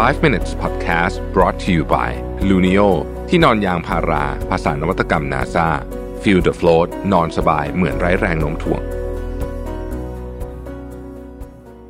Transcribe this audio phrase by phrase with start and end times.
[0.00, 2.10] 5 minutes podcast brought to you by
[2.48, 2.88] Luno
[3.28, 5.68] ที่นอนยางพารา ภาษานวัตกรรม NASA
[6.22, 8.82] feel the float นอนสบายเหมือนไร้แรงโน้มถ่วง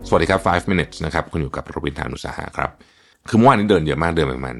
[0.07, 2.71] สวัสดีครับ 5 minutes นะครับ คุณอยู่กับรวินทานุสาหะครับ
[3.29, 4.57] คือเมื่อวานนี้เดินเยอะมากเดินไปประมาณ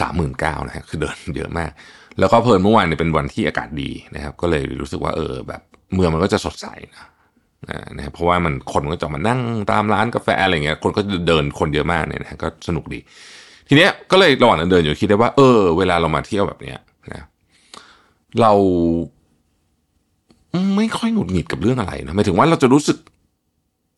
[0.00, 1.70] สามหมื่นเก้านะฮะคือเดินเยอะมาก
[2.18, 5.62] แล้วก็เพลินเมื่อวานเนี่ยเป็นวันที่อากาศดีนะครับ ก็เลยรู้สึกว่าเออแบบ
[5.94, 7.08] เมืองมันก็จะสดใสนะ
[7.96, 9.40] นะครับเพราะว่ามันคนก็จะมานั่ง
[9.72, 12.98] ตามร้านกาแฟอะไรเงี้ยคนก็จะเดินคนเยอะมากเนี่ยนะก็สนุกดี
[13.68, 16.78] ทีเนี้ยก็เลยระหว่างเดินอยู่คิดได้ว่าเออเวลาเรามาเที่ยวแบบเนี้ย
[17.12, 17.22] นะ
[18.40, 18.52] เรา
[20.76, 22.98] ไม่ค่อยหงุดหงิดกับเรื่องอะไรนะหมายถึงว่าเราจะรู้สึก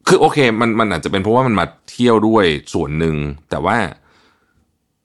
[0.09, 2.45] คือโอเค มันมันอาจจะเป็นเพราะว่ามันมาเที่ยวด้วย
[2.75, 3.15] ส่วนหนึ่ง
[3.51, 3.77] แต่ว่า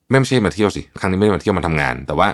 [0.10, 2.28] ไม่ใช่มาเที่ยวสิครั้งนี้ไม่ได้มาเที่ยวมาทำงาน แต่ว่า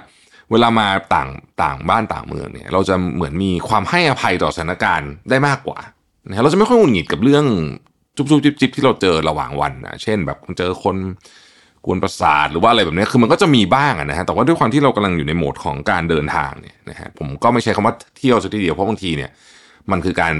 [0.52, 1.30] เวลามาต่าง
[1.64, 5.80] ต่างบ้านต่างเมืองเนี่ย เราจะเหมือนมีความให้อภัยต่อสถานการณ์ได้มากกว่า
[6.28, 7.46] นะเราจะไม่ค่อยหงุดหงิดกับเรื่อง
[8.16, 10.98] จุบจุบจิบจิบที่เราเจอระหว่างวันนะเช่นแบบเจอคน
[11.86, 19.30] กวนประสาทหรือว่าอะไรแบบนี้คือมันก็จะมีบ้างนะฮะแต่ว่าด้วยความที่เรากำลังอยู่ในโหมดของการเดินทางเนี่ยนะฮะผมก็ไม่ใช้คำว่าเที่ยวสักทีเดียวเพราะบางทีเนี่ย
[19.92, 20.34] มันคือการ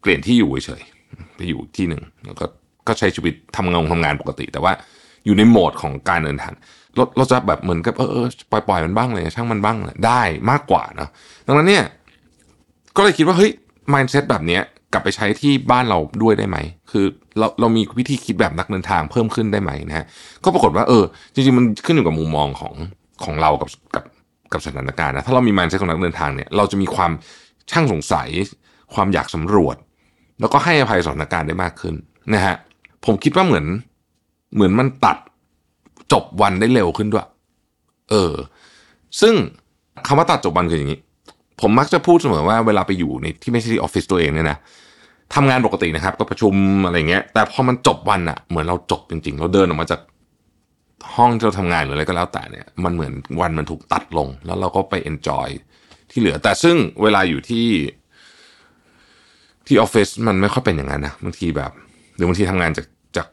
[0.00, 0.82] เปลี่ยนที่อยู่เฉย
[1.36, 2.44] ไปอยู่ที่หนึ่งแล้วก็
[2.88, 4.72] ก็ใช้ชีวิตทำงานทำงานปกติ แต่ว่า
[5.24, 6.54] อยู่ในโหมดของการเดินทาง
[6.96, 11.08] เราเราจะแบบเหมือนกับเออปล่อยปล่อยมันบ้างเลยช่างมันบ้างได้มากกว่านะ
[11.46, 11.84] ดังนั้นเนี่ย
[12.96, 13.50] ก็เลยคิดว่าเฮ้ย
[13.92, 16.58] mindset แบบเนี้ย กลับไปใช้ที่บ้านเราด้วยได้ไหม
[16.90, 17.04] คือ
[17.38, 20.06] เราเรามีวิธีคิดแบบนักเดินทางเพิ่มขึ้นได้ไหมนะฮะ
[20.44, 22.74] ก็ปรากฏว่าเออ จริงๆ มันขึ้นอยู่กับมุมมองของ
[23.24, 24.04] ของเรากับกับ
[24.52, 27.12] กับสถานการณ์นะ ถ้าเรามี mindset ของนักเดินทางเนี่ย เราจะมีความ
[27.70, 28.28] ช่างสงสัย
[28.94, 29.76] ความอยากสำรวจ
[30.40, 31.94] แล้วก็ให้อภัยสถานการณ์ได้มากขึ้น
[32.34, 32.54] นะฮะ
[33.04, 33.66] ผมคิดว่าเหมือน
[34.54, 35.16] เหมือนมันตัด
[36.12, 37.26] จบวันได้เร็วขึ้นด้วย
[38.10, 38.34] เออ
[39.20, 39.34] ซึ่ง
[40.06, 41.00] คำว่าตัดจบวันคืออย่างนี้
[41.60, 44.58] ผมมักจะพูดเสมอว่าเวลาไปอยู่ในที่ไม่ใช่ออฟฟิศตัวเองเนี่ยนะ
[45.34, 46.54] ทำงานปกตินะครับ ก็ประชุม
[46.86, 50.00] อะไรเงี้ย แต่พอมันจบวันอะเหมือนเราจบจริงๆ เราเดินออกมาจาก
[51.16, 55.48] ห้องที่เราทำงานหรืออะไรก็แล้วแต่เนี่ย มันเหมือนวันมันถูกตัดลง แล้วเราก็ไปเอนจอย
[56.10, 57.66] ที่เหลือ แต่ซึ่งเวลาอยู่ที่
[59.66, 61.72] ที่ออฟฟิศมันไม่ค่อยเป็นอย่างนั้นนะบางทีแบบ
[62.14, 62.86] หรือบางทีทำงานจาก
[63.16, 63.28] จาก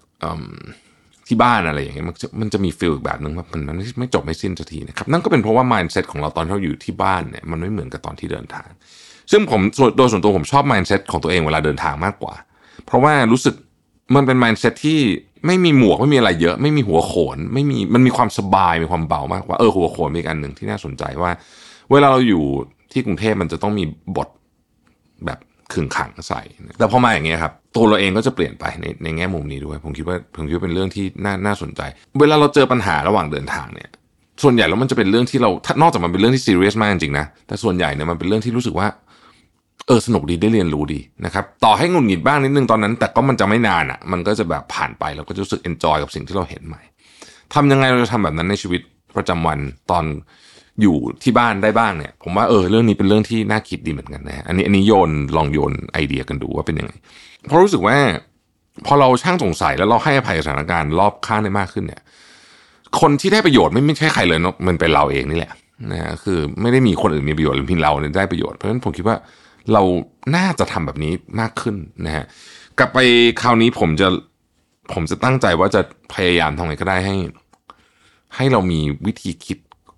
[1.29, 8.69] ที่บ้านอะไรอย่างเงี้ยมันจะมันจะมีฟีลอีกแบบหนึ่งว่ามันไม่ไม่จบไม่สิ้นสักทีนะครับนั่นก็เป็นเพราะว่า mindset ของเราตอนที่เราอยู่ที่บ้านเนี่ยมันไม่เหมือนกับตอนที่เดินทาง
[9.31, 9.61] ซึ่งผม
[9.97, 12.33] โดยส่วนตัวผมชอบ mindset ของตัวเองเวลาเดินทางมากกว่า
[12.85, 13.55] เพราะว่ารู้สึก
[14.15, 14.99] มันเป็น mindset ที่
[15.45, 21.31] ไม่มีหมวกไม่มีอะไรเยอะ ไม่มีหัวโขน ไม่มีมันมีความสบายมีความเบามากกว่าเออหัวโขนมีอันหนึ่งที่น่าสนใจว่า
[21.91, 22.43] เวลาเราอยู่
[22.91, 23.83] ที่กรุงเทพมันจะต้องมี
[24.17, 24.27] บท
[25.25, 25.39] แบบ
[25.73, 26.41] ขึงขังใส่
[26.79, 31.81] แต่พอมาอย่างเงี้ยครับตัวเราเองก็จะเปลี่ยนไปในในแง่มุมนี้ด้วย ผมคิดว่าผมคิดว่าเป็นเรื่องที่น่าน่าสนใจ
[32.19, 33.89] เวลาเราเจอปัญหาระหว่างเดินทางเนี่ย
[34.43, 35.49] ส่วนใหญ่แล้วมันจะเป็นเรื่องที่เรา
[35.81, 38.87] นอกจากมันเป็นเรื่องที่ซีเรียสมากจริงนะแต่ส่วนใหญ่เนี่ยมันเป็นเรื่องที่รู้สึกว่า
[39.87, 46.81] เออสนุกดีได้เรียนรู้ดีนะครับต่อให้งุนหงิดบ้างนิดนึงตอนนั้น แต่ก็มันจะไม่นานอะ่ะ มันก็จะแบบผ่านไปเราก็จะรู้สึกเอนจอยกับสิ่งที่เราเห็นใหม่
[47.53, 48.81] ทำยังไงเราจะทำแบบนั้นในชีวิต
[49.17, 49.59] ประจำวัน
[49.91, 50.03] ตอน
[50.81, 56.91] อยู่ที่บ้านได้บ้างเนี่ย ผมว่าเออเรื่องนี้เป็นเรื่องที่น่าคิดดีเหมือนกันนะอันนี้อันนี้โยนลองโยนไอเดียกันดูว่าเป็นยังไง
[57.47, 57.97] เพราะรู้สึกว่า
[58.85, 62.01] พอเราช่างสงสัยแล้วเราให้อภัยสถานการณ์รอบข้างได้มากขึ้นเนี่ย
[62.99, 65.51] คนที่ได้ประโยชน์ไม่ไม่ใช่ใครเลยเนาะมันเป็นเราเองนี่แหละ
[65.91, 69.17] นะฮะคือไม่ได้มีคนอื่นมีประโยชน์หรือเพียงเราเนี่ยได้ประโยชน์เพราะฉะนั้นผมคิดว่า
[69.73, 69.81] เรา
[70.35, 71.75] น่าจะทำแบบนี้มากขึ้น
[72.05, 72.25] นะฮะ
[72.79, 72.99] กลับไป
[73.41, 74.07] คราวนี้ผมจะ
[74.93, 75.81] ผมจะตั้งใจว่าจะ
[76.13, 77.15] พยายามทำไงก็ได้ให้
[78.35, 79.57] ให้เรามีวิธีคิด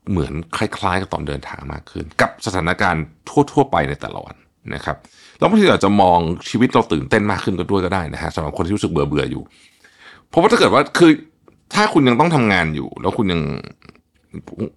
[0.09, 3.03] เหมือนคล้ายๆ กับตอนเดินทางมากขึ้น กับสถานการณ์
[3.51, 4.35] ทั่ว ๆ ไปในแต่ละวัน
[4.75, 4.97] นะครับ
[5.39, 6.19] แล้วบางทีอาจจะมอง
[6.49, 9.43] ชีวิตเราตื่นเต้นมากขึ้นก็ด้วยก็ได้นะฮะสำหรับคนที่รู้สึกเบื่อเบื่ออยู่
[10.29, 11.11] เพราะว่าถ้าเกิดว่าคือ
[11.73, 13.41] ถ้าคุณยังต้องทำงานอยู่ แล้วคุณยัง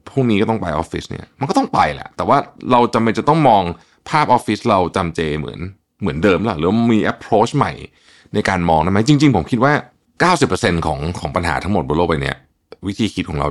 [0.09, 2.39] พรุ่งนี้ก็ต้องไปออฟฟิศเนี่ยมันก็ต้องไปแหละ แต่ว่า
[2.71, 3.63] เราจำเป็นจะต้องมอง
[4.09, 5.59] ภาพออฟฟิศเราจำเจเหมือน
[6.01, 7.73] เหมือนเดิมหรอหรือมี approach ใหม่
[8.35, 9.73] ในการมองได้ไหมจริง ๆ ผมคิดว่า
[10.35, 12.35] 90%ของของปัญหาทั้งหมดบนโลกใบนี้
[12.87, 13.49] วิธีคิดของเรา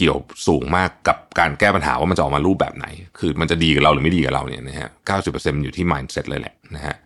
[0.00, 2.86] เกี่ยวสูงมากกับการแก้ปัญหาว่ามันจะออกมารูปแบบไหน
[3.18, 6.96] คือมันจะดีกับเราหรือไม่ดีกับเราเนี่ยนะฮะเก้าสิบเปอร์เซ็นต์อยู่ที่ mindset เลยแหละนะฮะ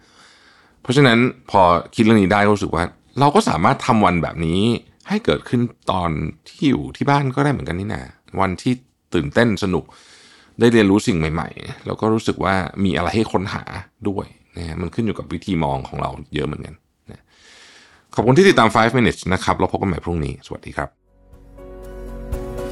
[0.83, 1.19] เพราะฉะนั้น
[1.51, 1.63] พอ
[1.95, 2.85] คิดเรื่องนี้ได้ก็รู้สึกว่า
[3.21, 4.61] เราก็สามารถทำวันแบบนี้
[5.09, 5.61] ให้เกิดขึ้น
[5.91, 6.11] ตอน
[6.49, 8.03] ที่อยู่ที่บ้านก็ได้เหมือนกันนี่นะ
[8.41, 8.73] วันที่
[9.15, 9.85] ตื่นเต้นสนุก
[10.61, 12.55] ได้เรียนรู้สิ่งใหม่ ๆ แล้วก็รู้สึกว่า
[12.85, 13.63] มีอะไรให้ค้นหา
[14.09, 14.27] ด้วย
[14.57, 16.75] นะฮะมันขึ้นอยู่กับวิธีมองของเราเยอะเหมือนกัน
[17.11, 17.23] นะ
[18.15, 21.04] ขอบคุณที่ติดตาม 5 minutes นะครับเราพบกันใหม่พรุ่งนี้ สวัสดีครับ